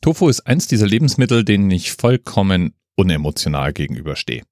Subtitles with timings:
[0.00, 4.42] Tofu ist eins dieser Lebensmittel, denen ich vollkommen unemotional gegenüberstehe.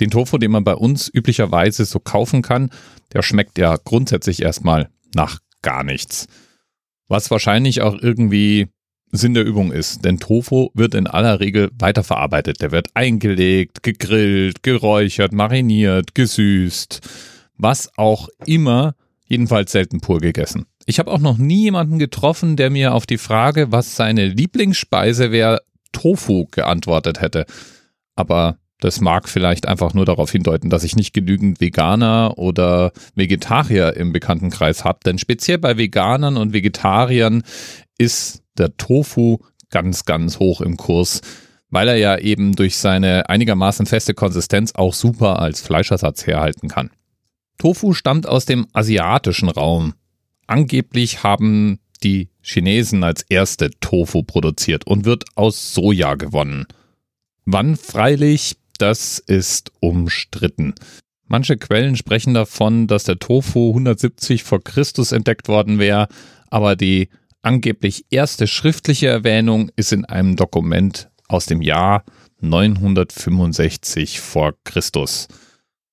[0.00, 2.70] Den Tofu, den man bei uns üblicherweise so kaufen kann,
[3.12, 6.26] der schmeckt ja grundsätzlich erstmal nach gar nichts.
[7.08, 8.68] Was wahrscheinlich auch irgendwie
[9.12, 12.60] Sinn der Übung ist, denn Tofu wird in aller Regel weiterverarbeitet.
[12.60, 17.00] Der wird eingelegt, gegrillt, geräuchert, mariniert, gesüßt,
[17.56, 18.94] was auch immer,
[19.26, 20.66] jedenfalls selten pur gegessen.
[20.90, 25.30] Ich habe auch noch nie jemanden getroffen, der mir auf die Frage, was seine Lieblingsspeise
[25.30, 25.60] wäre,
[25.92, 27.46] Tofu geantwortet hätte.
[28.16, 33.96] Aber das mag vielleicht einfach nur darauf hindeuten, dass ich nicht genügend Veganer oder Vegetarier
[33.96, 34.98] im Bekanntenkreis habe.
[35.06, 37.44] Denn speziell bei Veganern und Vegetariern
[37.96, 39.38] ist der Tofu
[39.70, 41.20] ganz, ganz hoch im Kurs,
[41.68, 46.90] weil er ja eben durch seine einigermaßen feste Konsistenz auch super als Fleischersatz herhalten kann.
[47.58, 49.94] Tofu stammt aus dem asiatischen Raum.
[50.50, 56.66] Angeblich haben die Chinesen als erste Tofu produziert und wird aus Soja gewonnen.
[57.44, 60.74] Wann freilich, das ist umstritten.
[61.28, 66.08] Manche Quellen sprechen davon, dass der Tofu 170 vor Christus entdeckt worden wäre,
[66.48, 67.10] aber die
[67.42, 72.02] angeblich erste schriftliche Erwähnung ist in einem Dokument aus dem Jahr
[72.40, 75.28] 965 vor Christus.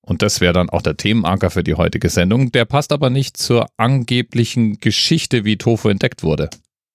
[0.08, 2.54] Und das wäre dann auch der Themenanker für die heutige Sendung.
[2.54, 6.50] Der passt aber nicht zur angeblichen Geschichte, wie Tofu entdeckt wurde.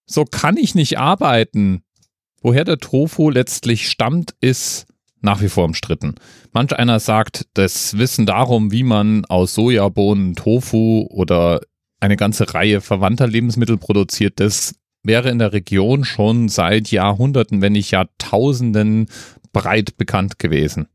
[0.06, 1.82] So kann ich nicht arbeiten.
[2.40, 4.86] Woher der Tofu letztlich stammt, ist
[5.20, 6.14] nach wie vor umstritten.
[6.52, 11.60] Manch einer sagt, das Wissen darum, wie man aus Sojabohnen Tofu oder
[12.00, 17.74] eine ganze Reihe verwandter Lebensmittel produziert, das wäre in der Region schon seit Jahrhunderten, wenn
[17.74, 19.08] nicht Jahrtausenden
[19.52, 20.88] breit bekannt gewesen.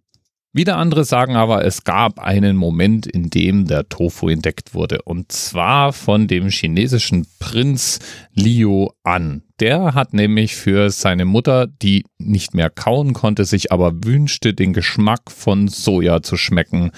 [0.58, 5.04] Wieder andere sagen aber, es gab einen Moment, in dem der Tofu entdeckt wurde.
[5.04, 8.00] Und zwar von dem chinesischen Prinz
[8.34, 9.44] Liu An.
[9.60, 14.74] Der hat nämlich für seine Mutter, die nicht mehr kauen konnte, sich aber wünschte, den
[14.74, 16.90] Geschmack von Soja zu schmecken,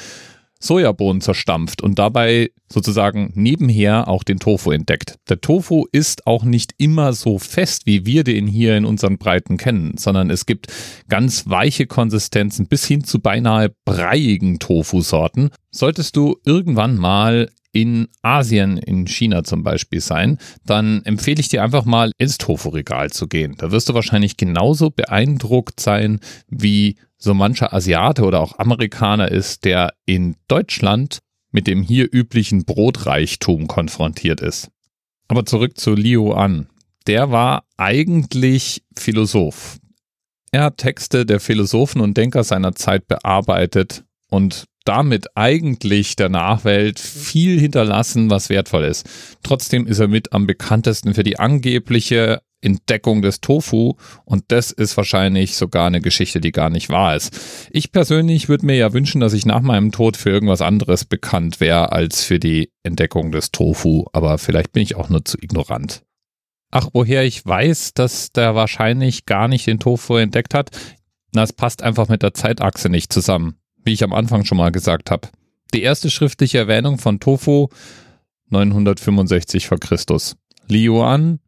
[0.61, 5.15] Sojabohnen zerstampft und dabei sozusagen nebenher auch den Tofu entdeckt.
[5.29, 9.57] Der Tofu ist auch nicht immer so fest, wie wir den hier in unseren Breiten
[9.57, 10.67] kennen, sondern es gibt
[11.07, 15.49] ganz weiche Konsistenzen bis hin zu beinahe breiigen Tofu-Sorten.
[15.71, 21.63] Solltest du irgendwann mal in Asien, in China zum Beispiel sein, dann empfehle ich dir
[21.63, 23.55] einfach mal ins Tofu-Regal zu gehen.
[23.57, 29.65] Da wirst du wahrscheinlich genauso beeindruckt sein wie so mancher Asiate oder auch Amerikaner ist,
[29.65, 31.19] der in Deutschland
[31.51, 34.69] mit dem hier üblichen Brotreichtum konfrontiert ist.
[35.27, 36.67] Aber zurück zu Liu An.
[37.07, 39.79] Der war eigentlich Philosoph.
[40.51, 46.99] Er hat Texte der Philosophen und Denker seiner Zeit bearbeitet und damit eigentlich der Nachwelt
[46.99, 49.07] viel hinterlassen, was wertvoll ist.
[49.43, 53.93] Trotzdem ist er mit am bekanntesten für die angebliche Entdeckung des Tofu
[54.25, 57.39] und das ist wahrscheinlich sogar eine Geschichte, die gar nicht wahr ist.
[57.71, 61.59] Ich persönlich würde mir ja wünschen, dass ich nach meinem Tod für irgendwas anderes bekannt
[61.59, 66.03] wäre als für die Entdeckung des Tofu, aber vielleicht bin ich auch nur zu ignorant.
[66.71, 70.69] Ach, woher ich weiß, dass der wahrscheinlich gar nicht den Tofu entdeckt hat?
[71.31, 73.59] Na, es passt einfach mit der Zeitachse nicht zusammen,
[73.89, 75.29] wie ich am Anfang schon mal gesagt habe.
[75.73, 77.69] Die erste schriftliche Erwähnung von Tofu
[78.49, 80.37] 965 vor Christus.
[80.67, 81.39] Liuan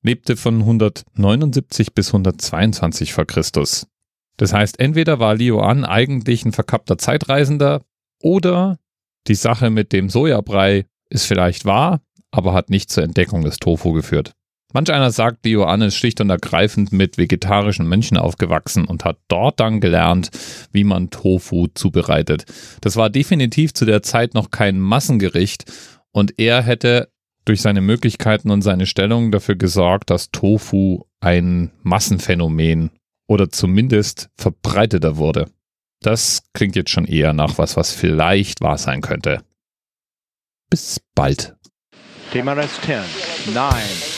[0.00, 3.88] lebte von 179 bis 122 vor Christus.
[4.36, 7.82] Das heißt, entweder war Liu An eigentlich ein verkappter Zeitreisender
[8.22, 8.78] oder
[9.26, 13.92] die Sache mit dem Sojabrei ist vielleicht wahr, aber hat nicht zur Entdeckung des Tofu
[13.92, 14.32] geführt.
[14.74, 19.60] Manch einer sagt, An ist schlicht und ergreifend mit vegetarischen Mönchen aufgewachsen und hat dort
[19.60, 20.30] dann gelernt,
[20.72, 22.44] wie man Tofu zubereitet.
[22.82, 25.64] Das war definitiv zu der Zeit noch kein Massengericht
[26.12, 27.08] und er hätte
[27.46, 32.90] durch seine Möglichkeiten und seine Stellung dafür gesorgt, dass Tofu ein Massenphänomen
[33.26, 35.46] oder zumindest verbreiteter wurde.
[36.00, 39.42] Das klingt jetzt schon eher nach was, was vielleicht wahr sein könnte.
[40.68, 41.56] Bis bald.
[42.32, 44.17] TMRS 10, 9, 8.